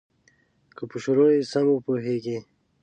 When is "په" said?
0.89-0.97